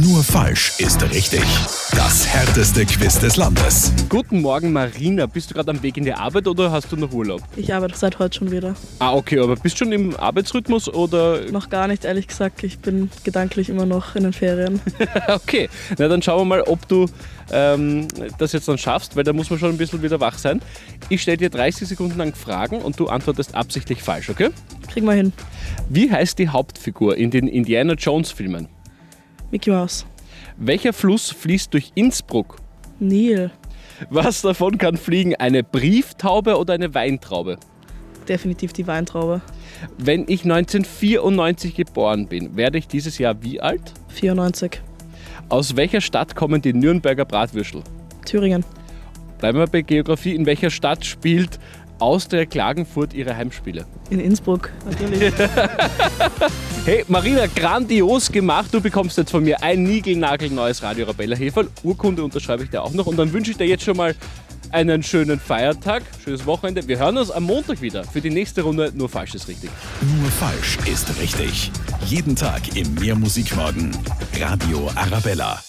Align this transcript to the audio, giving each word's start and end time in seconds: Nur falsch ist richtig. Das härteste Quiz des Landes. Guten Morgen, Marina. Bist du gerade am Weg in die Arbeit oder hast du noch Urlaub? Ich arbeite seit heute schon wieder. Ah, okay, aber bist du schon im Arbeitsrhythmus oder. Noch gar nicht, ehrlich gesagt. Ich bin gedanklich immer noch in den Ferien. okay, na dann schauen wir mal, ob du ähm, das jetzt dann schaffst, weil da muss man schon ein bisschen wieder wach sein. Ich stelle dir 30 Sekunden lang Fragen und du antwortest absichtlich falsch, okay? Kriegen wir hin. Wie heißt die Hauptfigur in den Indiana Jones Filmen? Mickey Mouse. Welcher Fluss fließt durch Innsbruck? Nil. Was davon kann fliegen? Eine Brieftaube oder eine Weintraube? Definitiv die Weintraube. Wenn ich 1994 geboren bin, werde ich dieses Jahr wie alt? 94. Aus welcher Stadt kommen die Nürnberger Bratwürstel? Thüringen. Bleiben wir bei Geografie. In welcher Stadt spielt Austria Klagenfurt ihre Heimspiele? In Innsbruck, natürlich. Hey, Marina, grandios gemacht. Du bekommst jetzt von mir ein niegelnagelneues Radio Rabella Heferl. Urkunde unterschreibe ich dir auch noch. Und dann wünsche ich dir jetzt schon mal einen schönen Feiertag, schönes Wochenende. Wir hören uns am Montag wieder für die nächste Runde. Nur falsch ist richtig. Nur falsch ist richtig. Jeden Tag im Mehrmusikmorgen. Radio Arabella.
Nur 0.00 0.22
falsch 0.22 0.74
ist 0.78 1.02
richtig. 1.10 1.42
Das 1.90 2.24
härteste 2.24 2.86
Quiz 2.86 3.18
des 3.18 3.34
Landes. 3.36 3.92
Guten 4.08 4.42
Morgen, 4.42 4.72
Marina. 4.72 5.26
Bist 5.26 5.50
du 5.50 5.54
gerade 5.54 5.72
am 5.72 5.82
Weg 5.82 5.96
in 5.96 6.04
die 6.04 6.12
Arbeit 6.12 6.46
oder 6.46 6.70
hast 6.70 6.92
du 6.92 6.96
noch 6.96 7.12
Urlaub? 7.12 7.42
Ich 7.56 7.74
arbeite 7.74 7.96
seit 7.96 8.20
heute 8.20 8.38
schon 8.38 8.52
wieder. 8.52 8.76
Ah, 9.00 9.14
okay, 9.14 9.40
aber 9.40 9.56
bist 9.56 9.74
du 9.74 9.78
schon 9.84 9.92
im 9.92 10.14
Arbeitsrhythmus 10.14 10.88
oder. 10.88 11.50
Noch 11.50 11.68
gar 11.68 11.88
nicht, 11.88 12.04
ehrlich 12.04 12.28
gesagt. 12.28 12.62
Ich 12.62 12.78
bin 12.78 13.10
gedanklich 13.24 13.70
immer 13.70 13.86
noch 13.86 14.14
in 14.14 14.22
den 14.22 14.32
Ferien. 14.32 14.80
okay, 15.28 15.68
na 15.98 16.06
dann 16.06 16.22
schauen 16.22 16.42
wir 16.42 16.44
mal, 16.44 16.62
ob 16.62 16.86
du 16.86 17.06
ähm, 17.50 18.06
das 18.38 18.52
jetzt 18.52 18.68
dann 18.68 18.78
schaffst, 18.78 19.16
weil 19.16 19.24
da 19.24 19.32
muss 19.32 19.50
man 19.50 19.58
schon 19.58 19.70
ein 19.70 19.78
bisschen 19.78 20.00
wieder 20.00 20.20
wach 20.20 20.38
sein. 20.38 20.62
Ich 21.08 21.22
stelle 21.22 21.38
dir 21.38 21.50
30 21.50 21.88
Sekunden 21.88 22.18
lang 22.18 22.36
Fragen 22.36 22.82
und 22.82 23.00
du 23.00 23.08
antwortest 23.08 23.56
absichtlich 23.56 24.00
falsch, 24.00 24.30
okay? 24.30 24.50
Kriegen 24.86 25.06
wir 25.06 25.14
hin. 25.14 25.32
Wie 25.88 26.08
heißt 26.08 26.38
die 26.38 26.50
Hauptfigur 26.50 27.16
in 27.16 27.32
den 27.32 27.48
Indiana 27.48 27.94
Jones 27.94 28.30
Filmen? 28.30 28.68
Mickey 29.50 29.70
Mouse. 29.70 30.04
Welcher 30.56 30.92
Fluss 30.92 31.30
fließt 31.30 31.72
durch 31.72 31.92
Innsbruck? 31.94 32.56
Nil. 32.98 33.50
Was 34.10 34.42
davon 34.42 34.78
kann 34.78 34.96
fliegen? 34.96 35.34
Eine 35.36 35.62
Brieftaube 35.62 36.56
oder 36.58 36.74
eine 36.74 36.94
Weintraube? 36.94 37.58
Definitiv 38.28 38.72
die 38.72 38.86
Weintraube. 38.86 39.40
Wenn 39.96 40.22
ich 40.28 40.44
1994 40.44 41.74
geboren 41.74 42.26
bin, 42.26 42.56
werde 42.56 42.78
ich 42.78 42.86
dieses 42.86 43.18
Jahr 43.18 43.42
wie 43.42 43.60
alt? 43.60 43.94
94. 44.08 44.80
Aus 45.48 45.76
welcher 45.76 46.00
Stadt 46.00 46.36
kommen 46.36 46.60
die 46.60 46.74
Nürnberger 46.74 47.24
Bratwürstel? 47.24 47.82
Thüringen. 48.26 48.64
Bleiben 49.38 49.58
wir 49.58 49.66
bei 49.66 49.82
Geografie. 49.82 50.34
In 50.34 50.44
welcher 50.46 50.70
Stadt 50.70 51.06
spielt 51.06 51.58
Austria 52.00 52.44
Klagenfurt 52.44 53.14
ihre 53.14 53.34
Heimspiele? 53.34 53.86
In 54.10 54.20
Innsbruck, 54.20 54.70
natürlich. 54.84 55.32
Hey, 56.84 57.04
Marina, 57.08 57.46
grandios 57.46 58.32
gemacht. 58.32 58.68
Du 58.72 58.80
bekommst 58.80 59.18
jetzt 59.18 59.30
von 59.30 59.44
mir 59.44 59.62
ein 59.62 59.82
niegelnagelneues 59.82 60.82
Radio 60.82 61.06
Rabella 61.06 61.36
Heferl. 61.36 61.68
Urkunde 61.82 62.24
unterschreibe 62.24 62.64
ich 62.64 62.70
dir 62.70 62.82
auch 62.82 62.92
noch. 62.92 63.06
Und 63.06 63.18
dann 63.18 63.32
wünsche 63.32 63.50
ich 63.50 63.58
dir 63.58 63.66
jetzt 63.66 63.84
schon 63.84 63.96
mal 63.96 64.14
einen 64.70 65.02
schönen 65.02 65.38
Feiertag, 65.38 66.02
schönes 66.22 66.46
Wochenende. 66.46 66.86
Wir 66.88 66.98
hören 66.98 67.18
uns 67.18 67.30
am 67.30 67.44
Montag 67.44 67.80
wieder 67.82 68.04
für 68.04 68.20
die 68.20 68.30
nächste 68.30 68.62
Runde. 68.62 68.92
Nur 68.94 69.08
falsch 69.08 69.34
ist 69.34 69.48
richtig. 69.48 69.70
Nur 70.00 70.30
falsch 70.30 70.78
ist 70.90 71.08
richtig. 71.20 71.70
Jeden 72.06 72.36
Tag 72.36 72.74
im 72.74 72.94
Mehrmusikmorgen. 72.94 73.90
Radio 74.38 74.90
Arabella. 74.94 75.60